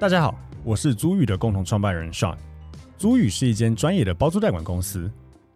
[0.00, 2.36] 大家好，我是租寓的共同创办人 Sean。
[2.96, 5.10] 租寓是一间专业的包租代管公司，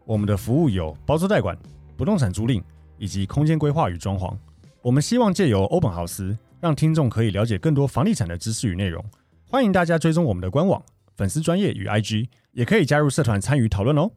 [0.05, 1.57] 我们的服务有包租代管、
[1.97, 2.61] 不动产租赁
[2.99, 4.35] 以及空间规划与装潢。
[4.81, 9.05] 我们希望借由欧本豪斯，让听众可以了解更多房地产的知识与内容。
[9.49, 10.83] 欢迎大家追踪我们的官网、
[11.17, 14.11] 粉丝专业与 IG，也可以加入社团参与讨论哦。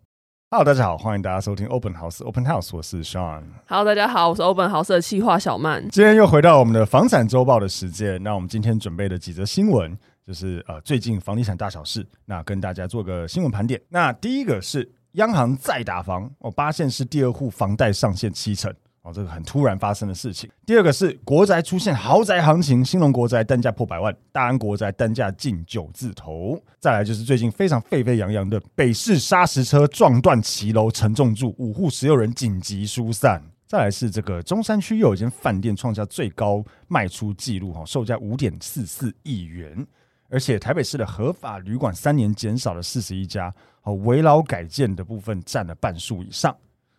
[0.49, 3.43] Hello，大家好，欢迎大家收听 Open House Open House，我是 Sean。
[3.67, 5.87] Hello，大家好，我是 Open House 的企划小曼。
[5.89, 9.95] 今天又回到我们的房产周报的时间，那我们今天准备的几则新闻。
[10.25, 13.79] 就是呃，最近房地产大小事，那跟大家做个新闻盘点。
[13.89, 20.49] 那第一个是央行再打房哦，八县市第二户房贷上限七成哦，这个很突然发生的事情。
[20.65, 26.59] 第二个是国宅出现豪宅行情，兴隆国宅单价破百万，大安国宅单价近九字头。
[26.79, 33.39] 再来就是最近非常沸沸扬扬的北市砂石车撞断骑楼，承重柱五户十六人紧急疏散。
[33.67, 39.85] 再来是这个中山区又有一间饭店创下最高卖出纪录哈，售价五点四四亿元。
[40.35, 46.53] 而且台北市的合法旅馆三年减少了四十一家，哦，围老改建的部分占了半数以上。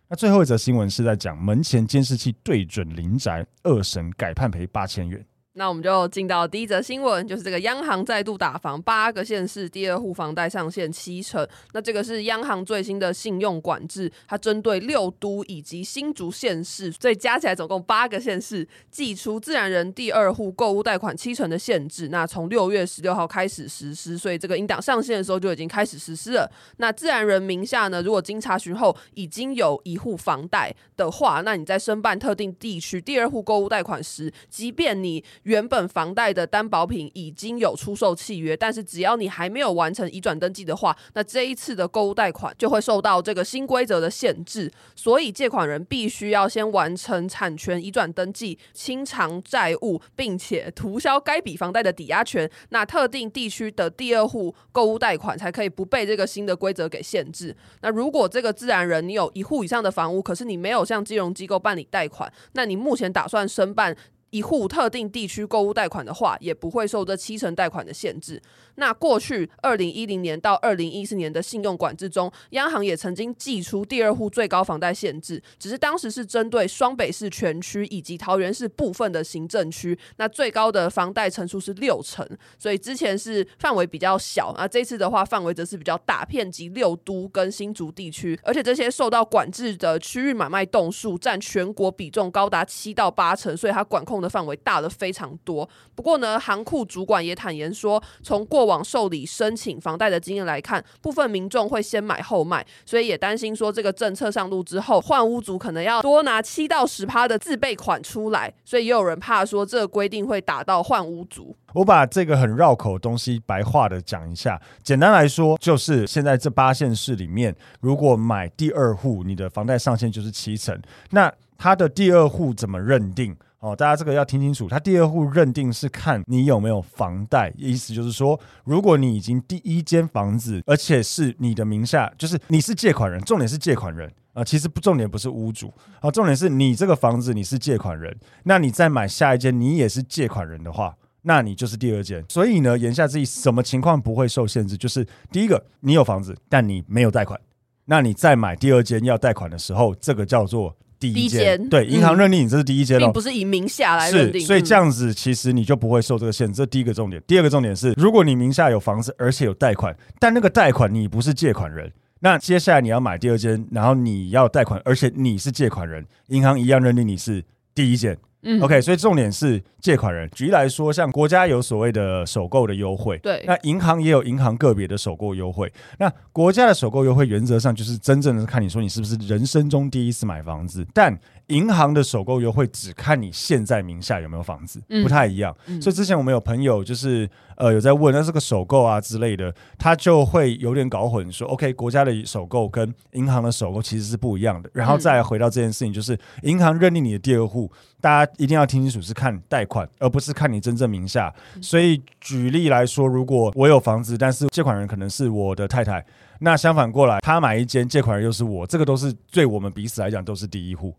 [0.09, 5.23] 那最后一则新闻是在讲门前监视器对准林宅，二审改判赔八千元。
[5.59, 11.47] 那我们就进到第一则新闻，就是这个央行再度打房，八个县市第二户房贷上限七成。
[11.73, 22.09] 那这个是央行最新的信用管制，它针对六都以及新竹县市，所以加起来总共八个县市，祭出自然人第二户购物贷款七成的限制。
[22.09, 26.51] 那从六月十六号开始实施，所以这个应档上线的时候就已经开始实施了。
[26.77, 44.71] 那自然人名下呢，如果经查询后已经有一户房贷的话，那你在申办特定地区第二户购物贷款时，即便你原本房贷的担保品已经有出售契约，但是只要你还没有完成移转登记的话，那这一次的购物贷款就会受到这个新规则的限制。
[44.97, 52.51] 所以借款人必须要先完成产权移转登记、清偿债务，并且涂销该笔房贷的抵押权。
[52.71, 57.57] 那特定地区的第二户购物贷款才可以不被这个新的规则给限制。
[57.83, 63.97] 那如果这个自然人你有一户以上的房屋，可是你没有向金融机构办理贷款，那你目前打算申办
[64.37, 68.41] 一户特定地区购物贷款的话，也不会受这七成贷款的限制。
[68.75, 95.69] 那过去二零一零年到二零一四年的信用管制中，央行也曾经祭出第二户最高房贷限制，只是当时是针对双北市全区以及桃园市部分的行政区，那最高的房贷成数是六成，所以之前是范围比较小，那这次的话范围则是比较大，遍及六都跟新竹地区，而且这些受到管制的区域买卖栋数占全国比重高达七到八成，所以它管控的范围大了非常多。
[95.95, 111.57] 不过呢，行库主管也坦言说，从过往受理申请房贷的经验来看，部分民众会先买后卖，所以也担心说这个政策上路之后，换屋族可能要多拿七到十趴的自备款出来，所以也有人怕说这个规定会打到换屋族。
[111.75, 123.37] 我把这个很绕口的东西白话的讲一下，简单来说就是现在这八县市里面，如果买第二户，你的房贷上限就是七成，那他的第二户怎么认定？
[123.67, 142.25] 哦，大家这个要听清楚，他第二户认定是看你有没有房贷，意思就是说，如果你已经第一间房子，而且是你的名下，就是你是借款人，重点是借款人啊、其实不重点不是屋主啊、重点是你这个房子你是借款人，那你再买下一间你也是借款人的话，那你就是第二间。
[142.29, 144.77] 所以呢，言下之意，什么情况不会受限制？
[144.77, 147.41] 就是第一个，你有房子，但你没有贷款，
[147.87, 150.77] 那你再买第二间要贷款的时候，这个叫做。
[150.99, 156.55] 第一间对银行认定你这是第一间，并不是以名下来认定，所以这样子其实你就不会受这个限制。
[156.55, 167.45] 这第一个重点，第二个重点是，如果你名下有房子，而且有贷款，但那个贷款你不是借款人，那接下来你要买第二间，然后你要贷款，而且你是借款人，银行一样认定你是
[167.75, 168.17] 第一间。
[168.47, 170.31] 嗯，OK，所以重点是借款人。
[170.31, 175.71] 举例来说，像国家有所谓的首购的优惠，对，那银行也有银行个别的首购优惠。
[175.99, 181.13] 那国家的首购优惠原则上就是真正的看你说你是不是人生中第一次买房子，但
[181.49, 185.57] 银行的首购优惠只看你现在名下有没有房子，嗯不太一样。
[185.67, 194.69] 嗯所以之前我们有朋友就是呃有在问，那这个首购啊之类的，他就会有点搞混说，说 OK，国家的首购跟银行的首购其实是不一样的。
[194.73, 197.71] 然后再回到这件事情，就是银行认定你的第二户，
[198.01, 201.33] 大家一定要听清楚，是看贷款，而不是看你真正名下。
[201.63, 206.05] 所以举例来说，如果我有房子，但是借款人可能是我的太太，
[206.41, 210.93] 那相反过来，他买一间，借款人又是我，这个都是对我们彼此来讲都是第一户。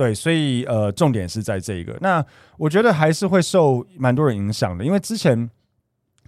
[0.00, 1.94] 对，所以呃，重点是在这个。
[2.00, 2.24] 那
[2.56, 5.50] 我觉得还是会受蛮多人影响的，因为之前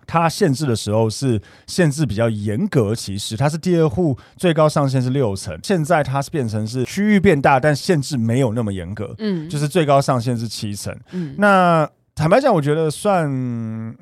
[0.07, 10.95] 它限制的时候是限制比较严格，其实它是第二户最高上限是六层，现在它是变成是区域变大，但限制没有那么严格，嗯，就是最高上限是七层。
[11.13, 13.27] 嗯，那坦白讲，我觉得算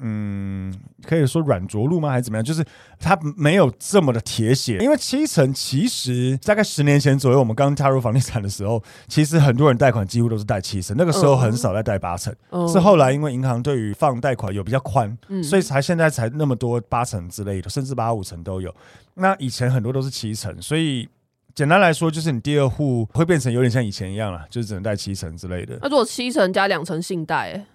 [0.01, 0.75] 嗯，
[1.05, 2.11] 可以说软着陆吗？
[2.11, 2.45] 还是怎么样？
[2.45, 2.65] 就是
[2.99, 18.75] 它没有这么的铁血，因为七成其实大概十年前左右，我们刚踏入房地产的时候，其实很多人贷款几乎都是贷七成，那个时候很少在贷八成，哦是后来因为银行对于放贷款有比较宽，嗯所以才现在才那么多八成之类的，甚至八五成都有。
[19.15, 21.09] 那以前很多都是七成，所以。
[21.53, 25.77] 简单来说，就是你第二户会变成有点像以前一样了，就是只能贷七成之类的。
[25.83, 27.67] 那如果七成加两成信贷，欸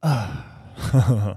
[0.00, 0.44] 啊，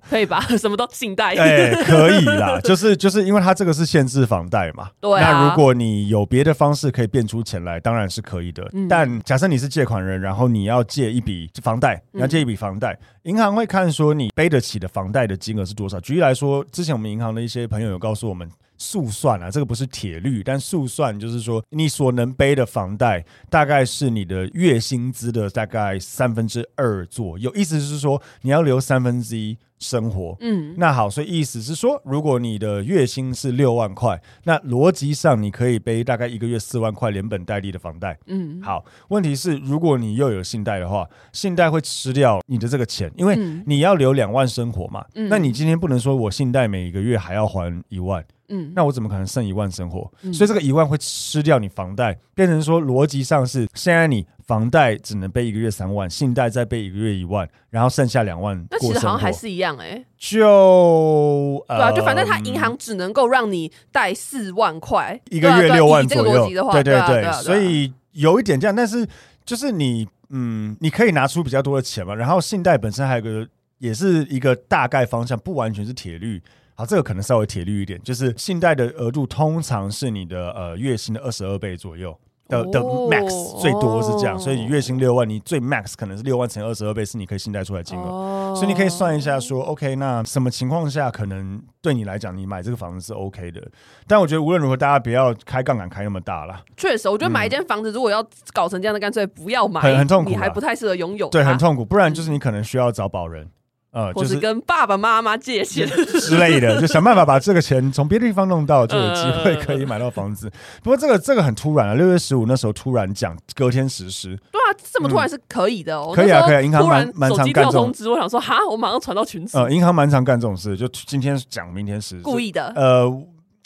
[0.10, 0.40] 可以吧？
[0.58, 4.90] 什么都信贷，哎、可以啦， 就是就是因为它这个是限制房贷嘛。
[5.00, 8.68] 对啊那如果你有别的方式可以变出钱来，当然是可以的。
[8.74, 16.00] 嗯但假设你是借款人，然后你要借一笔房贷，你要借一笔房贷，银、行会看说你背得起的房贷的金额是多少。
[16.02, 18.48] 举例来说，之前我们银行的一些朋友有告诉我们。
[18.82, 30.38] 速算啊，这个不是铁律，但速算就是说，你所能背的房贷大概是你的月薪资的大概三分之二左右，意思是说你要留三分之一生活。
[30.40, 38.18] 嗯，那好，所以意思是说，如果你的月薪是六万块，那逻辑上你可以背大概一个月四万块连本带利的房贷。
[38.28, 45.04] 嗯，好，问题是如果你又有信贷的话，信贷会吃掉你的这个钱，因为嗯你要留两万生活嘛。
[45.16, 48.24] 嗯那你今天不能说我信贷每个月还要还一万。
[48.54, 50.12] 嗯，那我怎么可能剩一万生活？
[50.24, 58.88] 嗯所以这个一万会吃掉你房贷，变成说逻辑上是现在你房贷只能背一个月三万，信贷再背一个月一万，然后剩下两万那其。
[58.92, 69.08] 实好像还是一样哎、欸，就对啊，就反正他嗯银行只能够让你贷四万块，一个月六万这个左右，对对对，所以有一点这样，但是
[69.46, 73.48] 就是你嗯，你可以拿出比较多的钱嘛，然后信贷本身还有个
[73.78, 76.44] 也是一个大概方向，不完全是铁律。
[76.76, 82.20] 好，这个可能稍微铁律一点，就是信贷的额度通常是你的呃月薪的二十二倍左右
[82.52, 88.04] 的的哦 max，最多是这样，哦所以你月薪六万，你最 max 可能是六万乘以二十二倍是你可以信贷出来金额。
[88.04, 93.62] 哦所以你可以算一下说，OK，那什么情况下可能对你来讲，你买这个房子是 OK 的？
[94.06, 96.62] 但我觉得无论如何，大家不要开杠杆开那么大啦。
[96.76, 98.22] 确实，我觉得买一间房子如果要
[98.52, 101.86] 搞成这样的，干脆不要买，很很痛苦啊你还不太适合拥有，对，很痛苦。
[101.86, 103.48] 不然就是你可能需要找保人，
[103.92, 105.88] 呃，或就是是跟爸爸妈妈借钱。
[106.22, 110.50] 之类的， 就想办法把这个钱从别的地方弄到，就有机会可以买到房子。
[110.82, 114.30] 不过这个这个很突然啊，六月十五那时候突然讲，隔天实施。
[114.52, 116.14] 对啊，这么突然是可以的哦。
[116.16, 122.72] 可以啊可以啊银行蛮蛮常干这种跳通知，我想说哈，我马上传到群组，呃，银行蛮常干这种事，就今天讲，明天实施，故意的。
[122.76, 123.06] 呃，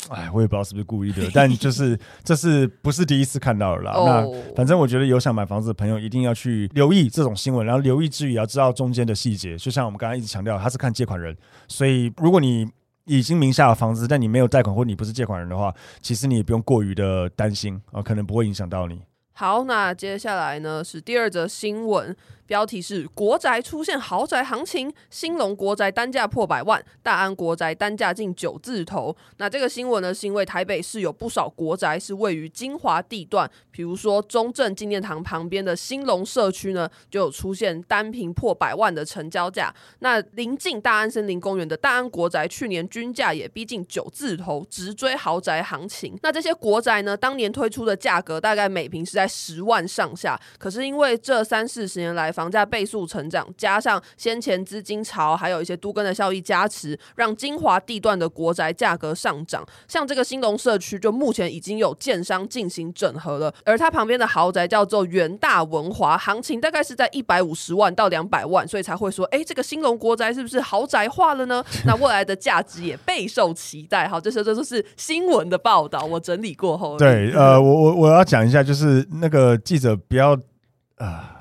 [0.10, 3.92] 哎，我也不知道是不是故意的， 但就是这是不是第一次看到了啦？
[3.94, 9.57] 哦那反正我觉得有想买房子的朋友一定要去留意这种新闻，然后留意之余也要知道中间的细节。
[9.57, 11.35] 就像我们刚刚一直强调，他是看借款人，
[11.68, 12.68] 所以如果你
[13.06, 19.02] 已经名下有房子，但你没有贷款或你不是借款人的话，其实你也不用过于的担心啊、呃，可能不会影响到你。
[19.33, 22.16] 好，那接下来呢是第二则新闻，
[22.47, 29.16] 标题是国宅出现豪宅行情，兴隆国宅单价破百万，大安国宅单价近九字头。
[29.37, 39.73] 那这个新闻呢，是因为台北市有不少国宅是位于精华地段，比如说中正纪念堂旁边的兴隆社区呢，就有出现单坪破百万的成交价。
[39.99, 46.18] 那临近大安森林公园的大安国宅，去年均价也逼近九字头，直追豪宅行情。
[46.21, 59.65] 那这些国宅呢，当年推出的价格大概每坪是在十万上下，可是因为这三四十年来房价倍速成长，加上先前资金潮，还有一些都更的效益加持，让精华地段的国宅价格上涨。
[59.87, 71.63] 像这个兴隆社区，就目前已经有建商进行整合了，而它旁边的豪宅叫做元大文华，行情大概是在一百五十万到两百万，所以才会说，哎，这个兴隆国宅是不是豪宅化了呢？
[71.87, 74.07] 那未来的价值也备受期待。
[74.07, 76.97] 好，这些这都是新闻的报道，我整理过后。
[76.97, 80.37] 对，呃，我我我要讲一下，就是那个记者不要
[80.97, 81.31] 啊。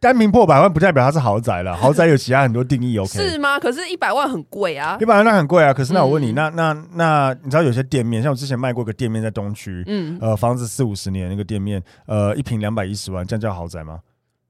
[0.00, 2.98] 单名破百万不代表它是豪宅了， 豪宅有其他很多定义。
[2.98, 3.58] OK，是吗？
[3.58, 4.96] 可是，一百万很贵啊！
[5.00, 5.72] 一百万那很贵啊。
[5.72, 13.98] 可是那我问你，嗯那那那你知道有些店面，像我之前卖过一个店面在东区，嗯，呃，房子四五十年那个店面，呃，一平两百一十万，这样叫豪宅吗？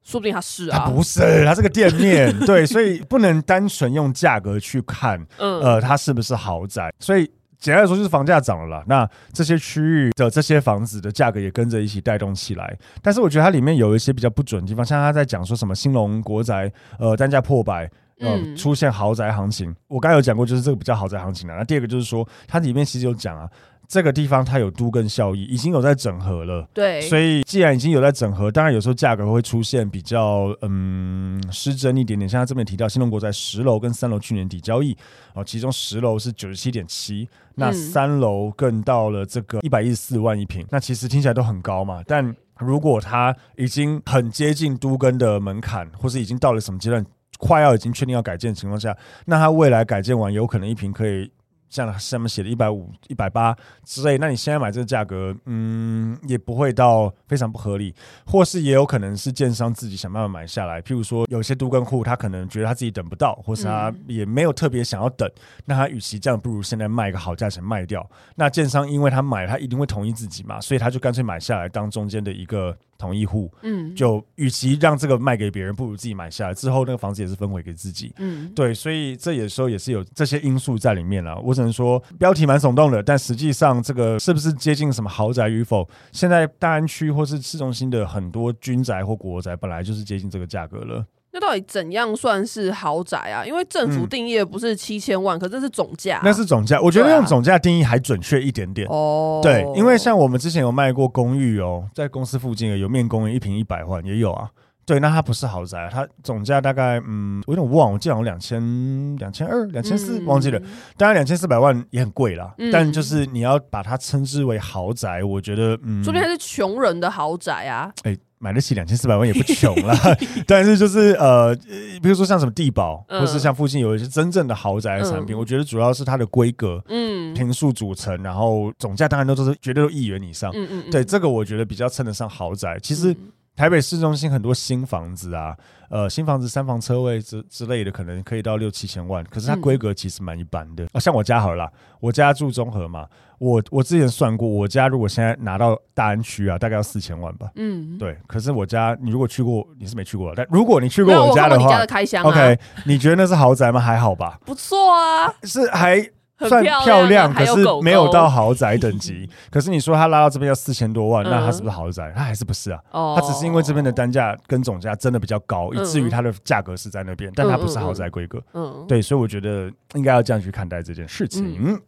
[0.05, 6.91] 说不定他是啊，他不是，他是个店面， 对，所以不能单纯用价格去看，嗯，呃，它是不是豪宅？
[6.99, 8.85] 所以简单来说就是房价涨了啦。
[8.87, 12.77] 那这些区域的这些房子的价格也跟着一起带动起来。
[13.03, 19.75] 但是我觉得它里面有一些比较不准的地方，像他在讲说什么兴隆国宅，呃，单价破百，呃，嗯、出现豪宅行情。
[19.89, 21.55] 我刚才有讲过，就是这个比较豪宅行情的。
[21.55, 23.49] 那第二个就是说，它里面其实有讲啊。
[23.89, 26.69] 这个地方它有都更效益，已经有在整合了。
[26.75, 32.29] 对，所以既然已经有在整合，当然有时候价格会出现比较嗯失真一点点。
[32.29, 34.95] 像他这边提到，兴隆国在十楼跟三楼去年底交易，
[35.33, 40.67] 哦，其中十楼是九十七点七，那三楼更到了这个一百一十四万一平。
[40.69, 47.03] 那其实听起来都很高嘛，但如果它已经很接近都更的门槛，或是已经到了什么阶段，
[47.39, 51.33] 快要已经确定要改建的情况下，那它未来改建完有可能一平可以。
[51.69, 57.95] 像上面写的一百五、一百八之类，那你现在买这个价格，嗯，也不会到非常不合理，
[58.27, 60.81] 或是也有可能是建商自己想办法买下来。
[60.81, 65.31] 譬如说，有些都跟户，他可能觉得他自己等不到，或是他也没有特别想要等，
[65.65, 68.09] 那他与其这样，不如现在卖个好价钱卖掉。
[68.37, 72.77] 那建商因为他买，他一定会同意自己嘛，所以他就干脆买下来当中间的一个。
[72.99, 81.41] 同一户，嗯，就与其让这个卖给别人，不如自己买下来之后，那个房子也是分回给自己，嗯，对，所以这有时候也是有这些因素在里面了。
[81.41, 85.89] 我只能说标题蛮耸动的，但实际上这个是不是接近什么豪宅与否？
[86.11, 91.07] 现在大安区或是市中心的很多军宅或国宅本来就是接近这个价格了。
[91.39, 93.47] 那到底怎样算是豪宅啊？
[93.47, 96.23] 因为政府定义的不是七千万，嗯、可这是总价、啊。
[96.25, 98.89] 那是总价，我觉得用总价定义还准确一点点。
[98.89, 104.49] 哦，对，因为像我们之前有卖过公寓哦，在公司附近有面公寓，一平一百万也有啊。
[104.85, 110.59] 对，那它不是豪宅，它总价大概嗯，我有点忘，我记得有两千两千二、两千四，忘记了。
[110.97, 117.93] 当然两千四百万也很贵啦，嗯、但就是你要把它称之为豪宅，我觉得嗯，说不定还是穷人的豪宅啊。
[118.03, 118.17] 哎。
[118.39, 119.95] 买得起两千四百万也不穷了，
[120.47, 121.55] 但是就是呃，
[122.03, 130.91] 比如说像什么地堡，或是像附近有一些真正的豪宅的产品，嗯、我觉得主要是它的规格，嗯，平数组成，然后总价当然都是绝对都亿元以上，嗯嗯，嗯。
[130.91, 132.79] 对，这个我觉得比较称得上豪宅。
[132.83, 133.15] 其实。
[133.59, 135.57] 台北市中心很多新房子啊，
[135.91, 140.85] 呃，新房子三房车位之之类的，可能可以到六七千万，可是它规格其实蛮一般的。
[140.85, 143.05] 啊、嗯，像我家好了啦，我家住中和嘛，
[143.41, 147.51] 我我之前算过，我家如果现在拿到大安区啊，大概要四千万吧。
[147.57, 148.17] 嗯，对。
[148.29, 153.81] 可是我家，你如果去过，你是没去过，但如果你去过我家的话，家的开箱啊，OK，你觉得那是豪宅吗？
[153.81, 156.09] 还好吧，不错啊，是还。
[156.47, 159.29] 算漂亮，可是没有到豪宅等级。
[159.51, 162.13] 可是你说他拉到这边要四千多万，那他是不是豪宅？
[162.15, 162.81] 他还是不是啊？
[162.93, 168.41] 他只是因为这边的单价跟总价真的比较高，以至于它的价格是在那边，但它不是豪宅规格。
[168.55, 171.81] 嗯，对，所以我觉得应该要这样去看待这件事情。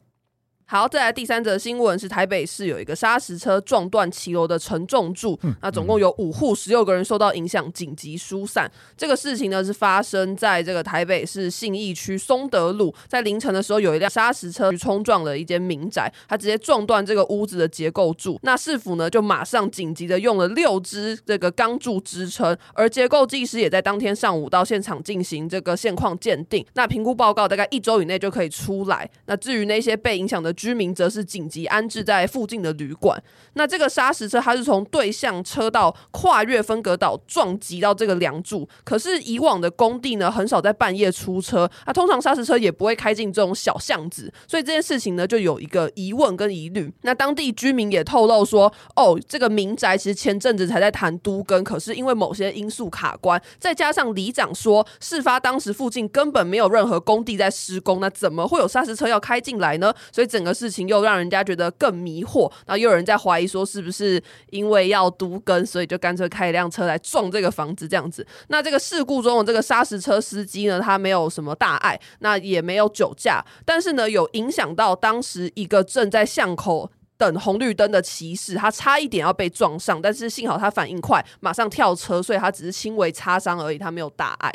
[0.71, 8.71] 好，再来第三则新闻是台北市有一个砂石车撞断骑楼的承重柱，嗯、那总共有五户十六个人受到影响，紧急疏散。
[8.97, 18.39] 这个事情呢是发生在这个台北市信义区松德路，在凌晨的时候有一辆砂石车冲撞了一间民宅，它直接撞断这个屋子的结构柱。
[18.45, 26.65] 那市府呢就马上紧急的用了六支这个钢柱支撑，而结构技师也在当天上午到现场进行这个现况鉴定。
[26.75, 29.11] 那评估报告大概一周以内就可以出来。
[29.27, 30.55] 那至于那些被影响的。
[30.61, 33.21] 居民则是紧急安置在附近的旅馆。
[33.55, 38.69] 那这个砂石车它是从对向车道跨越分隔岛撞击到这个梁柱。
[38.85, 41.69] 可是以往的工地呢，很少在半夜出车。
[41.87, 46.93] 那通常砂石车也不会开进这种小巷子，所以这件事情呢，就有一个疑问跟疑虑。
[47.01, 59.93] 那当地居民也透露说，哦，这个民宅其实前阵子才在谈都更，可是因为某些因素卡关，再加上里长说，事发当时附近根本没有任何工地在施工，那怎么会有砂石车要开进来呢？
[60.13, 60.50] 所以整个。
[60.53, 68.27] 事情又让人家觉得更迷惑，然后又有人在怀疑说，是不是因为要都更，所以就干脆开一辆车来撞这个房子这样子。
[68.49, 84.53] 那这个事故中的这个砂石车司机呢，他没有什么大碍，那也没有酒驾，但是呢，有影响到当时一个正在巷口等红绿灯的骑士，他差一点要被撞上，但是幸好他反应快，马上跳车，所以他只是轻微擦伤而已，他没有大碍。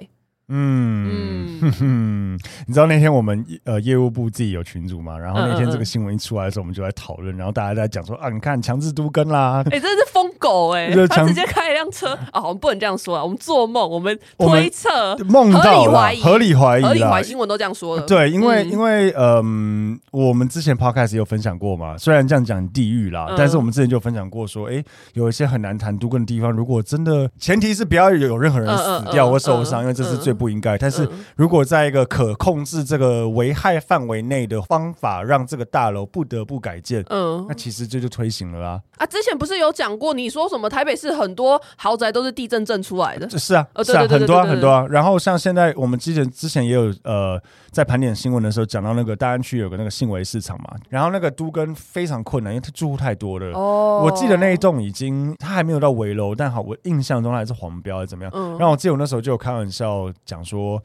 [0.47, 5.17] 嗯，嗯， 你知道那天我们呃业务部自己有群组嘛？
[5.17, 12.13] 然后那天这个新闻一出来的时候，我们就在讨论，然后大家在讲说啊，你看强制都更啦，哎、欸，真的是疯狗哎、欸，他直接开一辆车。
[12.31, 18.03] 啊， 我们不能这样说啊，我们做梦，我们推测，梦到了，合理怀疑，合理怀疑，新闻都这样说了。
[18.03, 30.77] 对，因为、嗯、因为嗯、呃，我们之前 podcast 有分享过嘛，虽然这样讲地狱啦，嗯、但是我们之前就分享过说，哎、欸，有一些很难谈都更的地方，如果真的前提是不要有任何人死掉或受伤，因为这是最不应该。
[30.77, 38.81] 但是如果在一个可控制这个危害范围内的方法，让这个大楼不得不改建，嗯，那其实这就推行了啦。
[38.97, 44.85] 啊，之前不是有讲过，你说什么台北市很多豪宅都是地震震出来的，是啊，是啊，很多很多啊。
[44.89, 47.41] 然后像现在我们之前之前也有呃，
[47.75, 53.51] 在盘点新闻的时候讲到那个大安区有个那个信维市场嘛，然后那个都更非常困难，因为它住户太多了。
[53.51, 58.31] 哦，我记得那一栋已经它还没有到危楼，但好，我印象中还是黄标还是怎么样。
[58.33, 60.81] 嗯，然后我记得我那时候就有开玩笑讲说，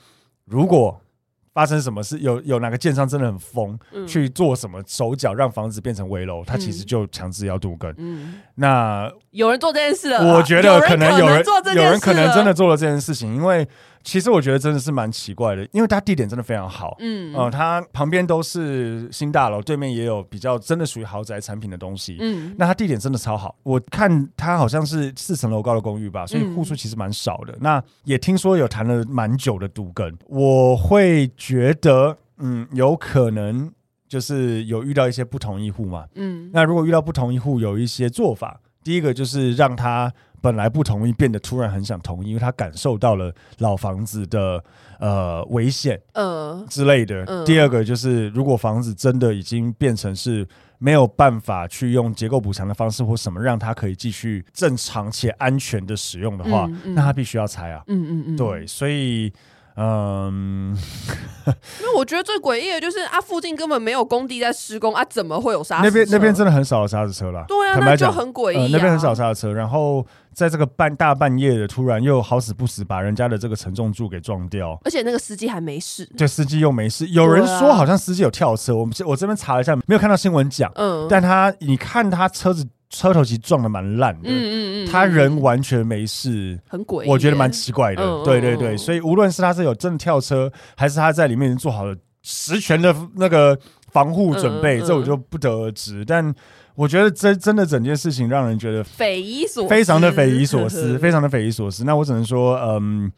[0.46, 1.00] 如果
[1.54, 2.18] 发生什么事？
[2.18, 6.42] 有有哪个建商真的很疯，嗯、去做什么手脚让房子变成危楼？
[6.44, 7.94] 他其实就强制要都更。
[7.98, 10.34] 嗯，那有人做这件事了？
[10.34, 13.68] 我觉得可能有人做这件事，有人可能真的做了这件事情，因为。
[14.02, 23.54] 其实我觉得真的是蛮奇怪的，因为它地点真的非常好，嗯，呃，它旁边都是新大楼，对面也有比较真的属于豪宅产品的东西，嗯，那它地点真的超好。
[23.62, 27.52] 我看它好像是四层楼高的公寓吧，所以户数其实蛮少的。
[27.54, 33.70] 嗯、那也听说有谈了蛮久的独根，我会觉得，嗯，有可能
[34.08, 40.12] 就是有遇到一些不同意户嘛，嗯，那如果遇到不同意户，有一些做法，第一个就是让他。
[40.40, 44.62] 本来不同意，变得突然很想同意，因为他感受到了老房子的
[44.98, 47.24] 呃危险，呃之类的。
[47.26, 50.46] 呃、第二个就是，如果房子真的已经变成是
[50.78, 57.82] 没有办法去用结构补偿的方式或什么让它可以继续正常且安全的使用的话，嗯嗯、那他必须要拆啊。
[57.88, 59.32] 嗯嗯嗯，对，所以。
[59.82, 60.76] 嗯，
[61.80, 65.80] 因为我觉得最诡异的就是啊，附近根本没有工地在施工啊，怎么会有沙？
[65.82, 67.42] 那边那边真的很少有沙子车了。
[67.48, 68.68] 对啊，那就很诡异、啊呃。
[68.68, 76.04] 那边很少沙子车，然后在这个半大半夜的，突然又好死不死把人家的这个承重柱给撞掉，而且那个司机还没事。
[76.14, 77.08] 对，司机又没事。
[77.08, 80.70] 有人说好像司机有跳车，我们我这边查了一下，没有看到新闻讲。
[80.74, 82.66] 嗯，但他你看他车子。
[82.90, 93.58] 车头其实撞的蛮烂的，嗯嗯嗯，他人完全没事，很诡异，我觉得蛮奇怪的，嗯、对对对，所以无论是他是有真的跳车，还是他在里面做好了十全的那个
[93.92, 96.04] 防护准备，嗯嗯、这我就不得而知。
[96.04, 96.34] 但
[96.74, 101.84] 我觉得真真的整件事情让人觉得匪夷所，非常的匪夷所思，非常的匪夷所思。
[101.84, 103.10] 那我只能说，嗯。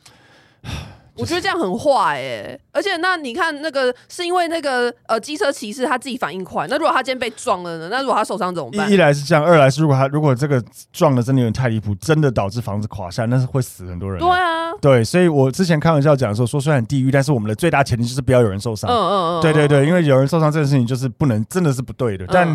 [1.17, 7.89] 我觉得这样很坏哎、欸，而且那你看那个是因为那个呃机车骑士他自己反应快，那如果他今天被撞了呢？
[7.91, 8.91] 那如果他受伤怎么办？
[8.91, 14.19] 一来是这样，二来是如果他如果这个撞的真的有点太离谱，真的导致房子垮下，那是会死很多人。
[14.19, 18.91] 对啊，对，所以我之前开玩笑讲的时候说，虽然很地狱，但是我们的最大前提就是不要有人受伤。
[18.91, 22.25] 嗯嗯嗯，对对对，因为有人受伤这件事情就是不能，真的是不对的。
[22.29, 22.49] 但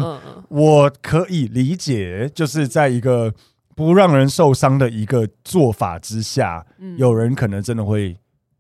[0.50, 3.32] 我可以理解，就是在一个
[3.76, 6.66] 不让人受伤的一个做法之下，
[6.98, 8.18] 有人可能真的会。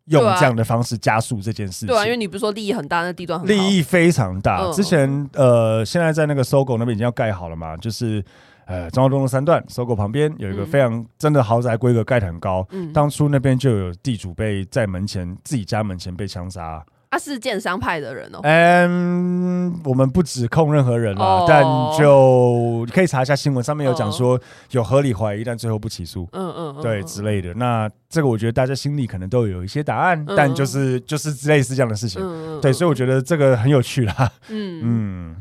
[0.07, 4.61] 用这样的方式加速这件事情，对啊，因为你不是说利益很大，那地段很利益非常大。
[4.61, 8.23] 嗯、之前呃，现在在那个 SOGO 那边已经要盖好了嘛，就是
[8.65, 12.65] 呃，中央东路三段 SOGO 旁边有一个非常真的豪宅，规格盖得很高。
[12.71, 16.83] 嗯，当初那边就有地主被在门前自己家门前被枪杀。
[17.09, 18.39] 他是建商派的人哦。
[18.43, 21.63] 嗯，我们不指控任何人了，哦、但
[21.97, 24.39] 就可以查一下新闻，上面有讲说
[24.71, 26.27] 有合理怀疑，但最后不起诉。
[26.33, 27.53] 嗯嗯，对之类的。
[27.53, 32.21] 那这个我觉得大家心里可能都有一些答案，嗯、但就是就是类似这样的事情。
[32.21, 34.31] 嗯、对，所以我觉得这个很有趣啦。
[34.49, 35.35] 嗯嗯。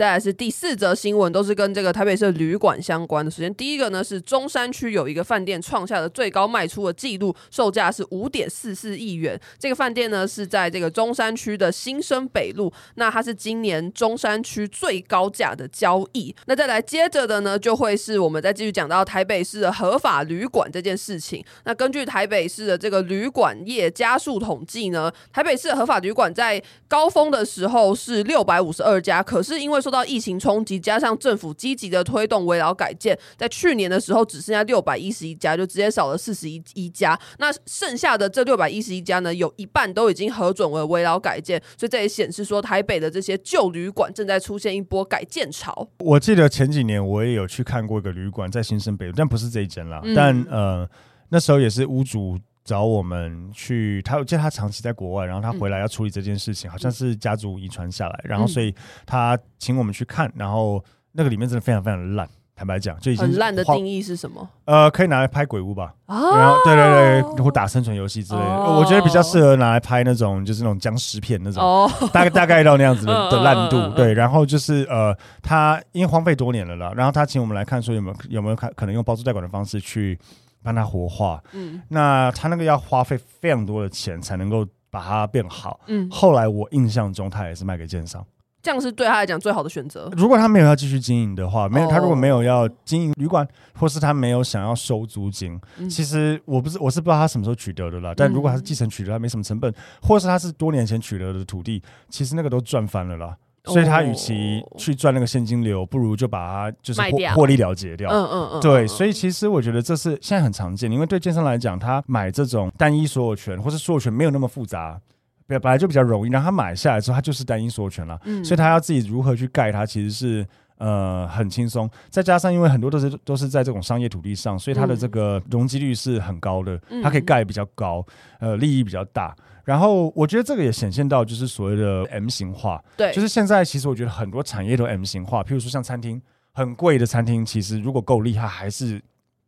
[0.00, 3.30] 再来是第四则新闻，都是跟这个台北市旅馆相关的。
[3.30, 9.38] 首先，第一个呢是中山区有一个饭店创下了最高卖出的记录，售价是五点四四亿元。
[9.58, 16.34] 这个饭店呢是在这个中山区的新生北路，那它是今年中山区最高价的交易。
[16.46, 21.44] 那再来接着的呢，就会是我们再继续讲到台北市的合法旅馆这件事情。
[21.64, 37.18] 那根据台北市的这个旅馆业家数统计呢，台北市的合法旅馆在高峰的时候是六百五十二家，可是因为说受到疫情冲击，加上政府积极的推动围老改建，在去年的时候只剩下六百一十一家，就直接少了四十一一家。
[37.40, 45.88] 那剩下的这六百一十一家呢，有一半都已经核准为围老改建，所以这也显示说台北的这些旧旅馆正在出现一波改建潮。
[45.98, 50.00] 我记得前几年我也有去看过一个旅馆在新生北路，但不是这一间啦。
[50.04, 50.88] 嗯、但呃
[51.30, 52.38] 那时候也是屋主。
[52.70, 58.72] 找我们去，他我记得他长期在国外，然后他回来要处理这件事情，嗯、好像是家族遗传下来，然后所以
[59.04, 60.80] 他请我们去看，然后
[61.10, 64.48] 那个里面真的非常非常烂，坦白讲，就已经很烂的定义是什么？
[64.66, 80.16] 呃，可以拿来拍鬼屋吧，哦、然后对对对，或打生存游戏之类的，哦、我觉得比较适合拿来拍那种就是那种僵尸片那种，哦、大概大概到那样子的 烂度，嗯、对，然后就是呃，他因为荒废多年了啦，然后他请我们来看，说有没有有没有看可能用包租代管的方式去。
[80.62, 88.24] 帮他活化，嗯，那他那个要花费非常多的钱才能够把它变好，嗯，后来我印象中他也是卖给建商，
[88.62, 90.10] 这样是对他来讲最好的选择。
[90.16, 93.46] 如果他没有要继续经营的话，没有他如果没有要经营旅馆，
[93.78, 98.12] 或是他没有想要收租金，嗯、其实我不是我是不知道他什么时候取得的啦。
[98.14, 103.36] 但如果他是继承取得，他没什么成本，或是他是多年前取得的土地，其实那个都赚翻了啦。
[103.64, 108.10] 所以他与其去赚那个现金流，不如就把它就是获获利了结掉。
[108.10, 115.00] 嗯嗯嗯，对，所以其实我觉得这是现在很常见，因为对建商来讲，他买这种单一所有权或是所有权没有那么复杂，
[115.46, 118.18] 本来就比较容易，然后他买下来之后，他就是单一所有权了。
[118.24, 120.46] 嗯，所以他要自己如何去盖它，其实是。
[120.80, 128.04] 呃，很轻松，再加上因为很多都是都是在这种商业土地上，所以它的这个容积率是很高的，嗯、它可以盖比较高，
[128.38, 129.36] 呃，利益比较大。
[129.62, 136.20] 然后我觉得这个也显现到就是所谓的 M 型化，对，就是现在其实我觉得很多产业都 M 型化，譬如说像餐厅，
[136.52, 139.00] 很贵的餐厅，其实如果够厉害，还是。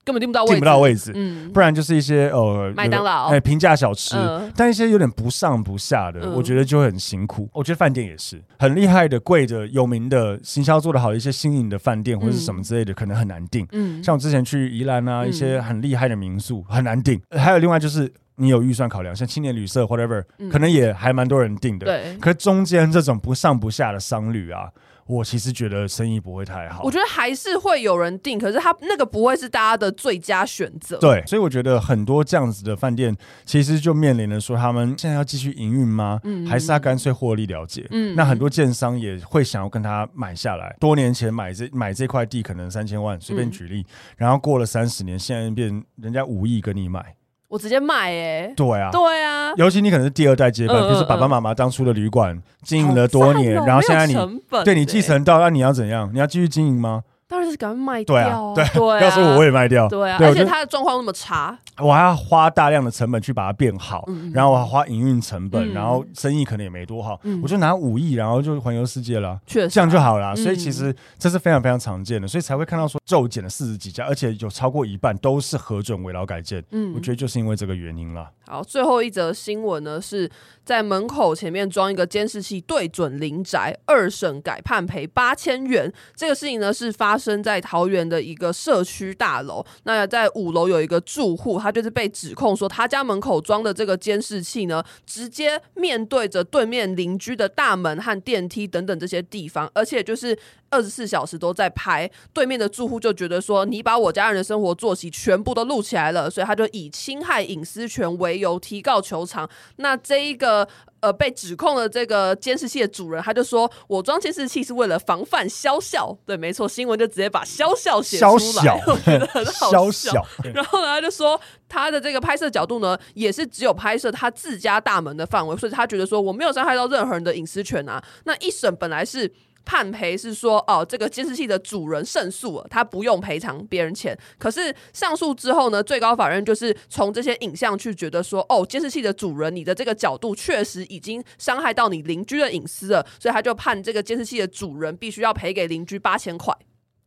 [0.04, 7.48] 根本订不到位置，订不到位置，嗯，不然就是一些呃麦当劳，哎，平价小吃，呃、但一些有点不上不下的，呃、我觉得就会很辛苦。
[7.52, 13.66] 我觉得饭店也是很厉害的、贵的、有名的、行销做得好的一些新颖的饭店或者是什么之类的，嗯、可能很难订。
[13.70, 17.20] 嗯，像我之前去宜兰啊，一些很厉害的民宿很难订。
[17.28, 21.86] 嗯、还有另外就是你有预算考量，像青年旅社 whatever，、嗯、可能也还蛮多人订的。
[21.86, 24.68] 对，可是中间这种不上不下的商旅啊。
[25.12, 26.82] 我其实觉得生意不会太好。
[26.82, 30.98] 我觉得还是会有人订，可是他那个不会是大家的最佳选择。
[30.98, 36.18] 对，所以我觉得很多这样子的饭店，其实就面临了说，他们现在要继续营运吗？
[36.24, 37.86] 嗯，还是他干脆获利了结？
[37.90, 40.74] 嗯，那很多建商也会想要跟他买下来。
[40.80, 43.84] 多年前买这买这块地可能三千万，随便举例，嗯、
[44.16, 47.14] 然后过了三十年，现在变人家五亿跟你买。
[47.52, 54.16] 我直接卖哎、欸，对啊，对啊，尤其你可能是第二代接班，就、嗯、是爸爸妈妈当初的旅馆经营了多年，然后现在你
[54.64, 56.08] 对你继承到，那你要怎样？
[56.14, 57.02] 你要继续经营吗？
[57.32, 58.54] 当然是赶快卖掉啊！
[58.54, 59.88] 对啊，要是我我也卖掉。
[59.88, 70.36] 对啊，而且它的状况那么差，我还要花大量的成本去把它变好，然后我还花营运成本，然后生意可能也没多好，我就拿五亿，然后就环游世界了，确实这样就好了。
[70.36, 76.62] 所以其实这是非常非常常见的，所以才会看到说骤减了四十几家，而且有超过一半都是核准危老改建。
[76.72, 78.28] 嗯，我觉得就是因为这个原因了。
[78.46, 80.30] 好，最后一则新闻呢，是
[80.64, 85.92] 在门口前面装一个监视器对准邻宅，二审改判赔八千元。
[86.14, 89.64] 这个事情呢是发生在桃园的一个社区大楼。
[89.84, 100.38] 那在五楼有一个住户，他就是被指控说他家门口装的这个监视器呢，直接面对着对面邻居的大门和电梯等等这些地方，而且就是。
[100.72, 109.46] 二十四小时都在拍，对面的住户就觉得说，你把我家人的生活作息全部都录起来了，所以他就以侵害隐私权为由提告求偿。
[109.76, 110.51] 那这一个
[111.00, 116.16] 呃被指控的这个监视器的主人，他就说我装监视器是为了防范肖笑。
[116.24, 120.12] 对，没错，新闻就直接把肖笑写出来，小 我觉得很好笑。
[120.54, 128.02] 然后呢，他就说他的这个拍摄角度呢，也是只有拍摄他自家大门的范围，所以他觉得说我没有伤害到任何人的隐私权啊。
[128.24, 129.32] 那一审本来是。
[129.64, 134.16] 判赔是说，哦，这个监视器的主人胜诉了，他不用赔偿别人钱。
[134.38, 146.52] 可是上诉之后呢，最高法院就是从这些影像去觉得说，哦，监视器的主人，你的这个角度确实已经伤害到你邻居的隐私了，所以他就判这个监视器的主人必须要赔给邻居八千块。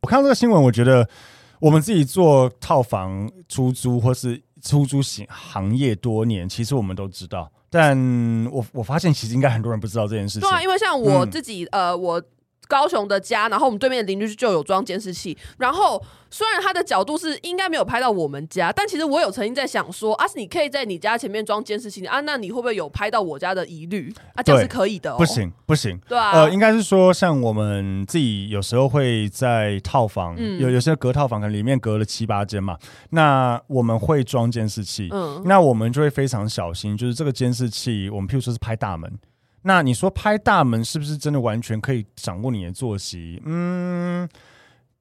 [0.02, 1.08] 我看到这个新闻，我觉得
[1.60, 7.96] 我们自己做套房出租或是出租行行业多年，其实我们都知道，但
[8.50, 10.48] 我我发现其实应该很多人不知道这件事情。
[10.48, 12.22] 对啊，因为像我自己，嗯、呃，我。
[12.68, 15.36] 高雄的家，然后我们对面的邻居就有装监视器。
[15.58, 24.42] 然后虽然他的角度是应该没有拍到我们家，但其实我有曾经在想说，啊，你可以在你家前面装监视器啊，那你会不会有拍到我家的疑虑啊？
[24.42, 25.16] 这样是可以的哦。
[25.16, 32.76] 不行不行，对啊，呃，应该是说像我们自己有时候会在套房，嗯、有有些隔套房可能里面隔了七八间嘛，
[33.10, 39.18] 那我们会装监视器，嗯，那我们就会非常小心，就是这个监视器，我们譬如说是拍大门。
[39.66, 43.42] 那你说拍大门是不是真的完全可以掌握你的作息？
[43.44, 44.28] 嗯，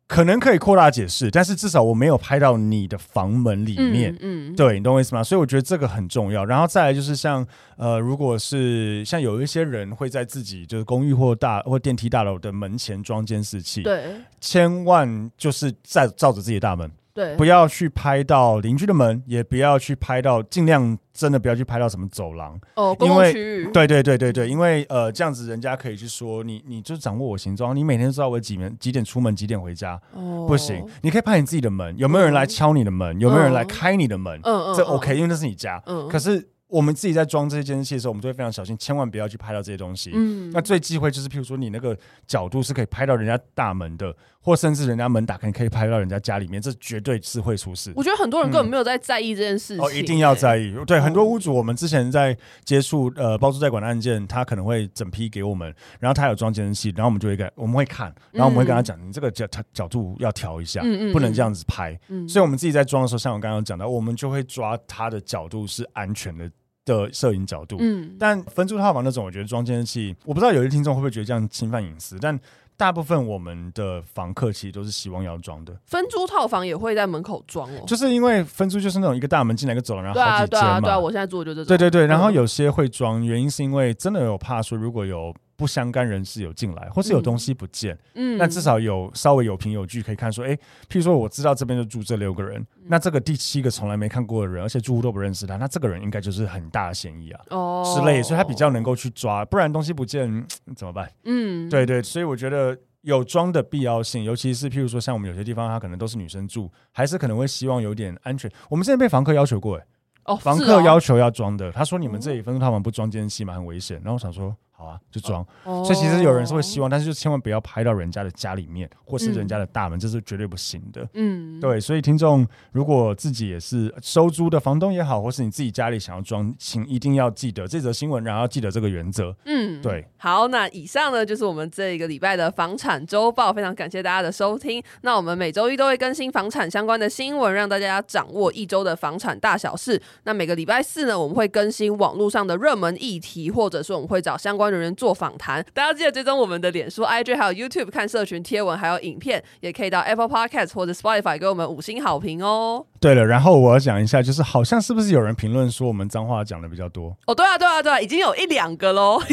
[0.08, 4.12] 可能可以扩大解释，但是至少我没有拍到你的房门里面。
[4.22, 5.24] 嗯，嗯对，你懂我意思吗？
[5.24, 6.44] 所以我觉得这个很重要。
[6.44, 7.46] 然后再来就是像
[7.78, 16.92] 呃，如果是像有一些人会在自己就是公寓或大或电梯大楼的门前装监视器，对，千万就是在照着自己的大门。
[17.16, 23.72] 对，不要去拍到邻居的门，也不要去拍到，尽量真的不要去拍到什么走廊哦，公共区域。
[23.72, 29.98] 对对对对对，因为呃这样子人家可以去说你，你就掌握我行踪，你每天都知道我几点几点出门，几点回家。
[30.12, 34.38] 哦，不行，你可以拍你自己的门，有没有人来敲你的门，嗯、有没有人来开你的门？
[34.44, 35.82] 嗯嗯，这 OK，因为那是你家。
[35.86, 36.50] 嗯，可是。
[36.68, 40.12] 我们自己在装这些监视器的时候，我们都会非常小心，千万不要去拍到这些东西。
[40.16, 44.14] 嗯，那最忌讳就是，譬如说你那个角度是可以拍到人家大门的，
[44.46, 47.92] 或甚至人家门打开，你可以拍到人家家里面，这绝对是会出事。
[47.96, 49.84] 我觉得很多人根本没有在在意这件事情。
[49.84, 50.72] 哦，一定要在意。
[50.86, 62.00] 对，很多屋主，我们之前在接触呃包租代管的案件，他可能会整批给我们，然后他有装监视器，然后我们就会给，我们会看，然后我们会跟他讲，你这个角角度要调一下，不能这样子拍。
[62.30, 66.48] 所以我们自己在装的时候，像我刚刚讲的，我们就会抓他的角度是安全的。
[66.86, 67.78] 的摄影角度。
[67.80, 72.40] 嗯，但分租套房那种，我觉得装监视器，我不知道有些听众会不会觉得这样侵犯隐私，但。
[72.78, 80.66] 大部分我们的房客其实都是希望要装的，分租套房也会在门口装哦，就是因为分租就是那种一个大门进来一个走廊，然后好几间嘛。
[80.66, 81.78] 对啊，对啊，我现在住的就这种。
[81.78, 85.34] 对对对，然后有些会装，原因是因为真的有怕说如果有。
[85.56, 90.56] 不相干人士有进来，或是有东西不见，嗯，那至少有稍微有凭有据可以看，说，哎、欸，
[90.90, 101.10] 譬如说我知道这边就住这六个人，嗯、那这个第七个从来没看过的人，而且住户都不认识他，那这个人应该就是很大的嫌疑啊，哦，之类，所以他比较能够去抓，不然东西不见 怎么办？
[101.24, 108.52] 嗯，对对，所以我觉得有装的必要性，尤其是譬如说像我们有些地方，他可能都是女生住，还是可能会希望有点安全。
[108.70, 109.86] 我们之前被房客要求过、欸，哎，
[110.26, 113.98] 哦，房客要求要装的，他说你们这里分租套房不装监视器嘛，很危险。
[113.98, 114.54] 然后我想说。
[114.78, 115.42] 好啊，就装。
[115.64, 121.08] 哦、所以其实有人是会希望，但是就千万不要拍到人家的家里面，或是人家的大门，嗯、这是绝对不行的。
[121.14, 121.80] 嗯，对。
[121.80, 129.34] 所以听众如果自己也是收租的房东也好，或是你自己家里想要装，请一定要记得这则新闻，然后要记得这个原则。
[129.46, 130.06] 嗯，对。
[130.18, 134.84] 好，那以上呢就是我们这一个礼拜的房产周报，非常感谢大家的收听。
[135.04, 140.02] 那我们每周一都会更新房产相关的新闻，让大家掌握一周的房产大小事。
[140.24, 144.65] 那每个礼拜四呢，我们会更新网络上的热门议题，或者说我们会找相关。
[144.74, 152.86] 有人做访谈，大家记得追踪我们的脸书、IG，还有 YouTube 看社群贴文，还有影片，也可以到 Apple Podcast 或者 Spotify 给我们五星好评哦。
[153.00, 157.16] 对了，然后我要讲一下，就是好像是不是有人评论说我们脏话讲的比较多？
[157.28, 159.22] 哦，对啊，对啊，对啊，已经有一两个喽。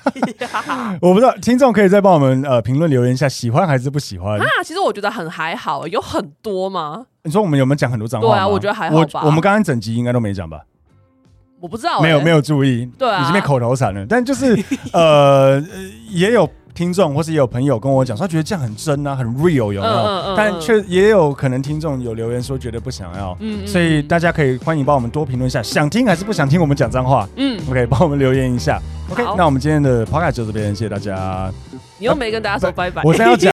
[1.02, 4.40] 我不知道听众可以再帮我们呃评论留言一下，喜欢还是不喜欢？
[4.40, 7.06] 啊，其实我觉得很还好，有很多吗？
[7.22, 8.28] 你说我们有没有讲很多脏话？
[8.28, 9.20] 对啊，我觉得还好吧。
[9.20, 10.62] 我，我们刚刚整集应该都没讲吧？
[11.60, 14.04] 我不知道、欸，没有没有注意，对、啊，已经被口头禅了。
[14.08, 14.58] 但就是
[14.92, 15.62] 呃，
[16.08, 19.92] 也有听众或是也有朋友跟我讲说，他觉得这样很真啊，很 real，有没有？
[19.92, 23.36] 嗯嗯嗯、但却也有可能听众有留言说觉得不想要。
[23.40, 27.28] 嗯，嗯，所以大家可以欢迎帮我们多评论一下，想听还是不想听我们讲脏话？
[27.36, 28.80] 嗯，OK，帮我们留言一下。
[29.10, 31.52] OK，那我们今天的 Podcast 就这边，谢谢大家。
[31.98, 33.59] 你又没跟大家说拜拜，我现在要讲。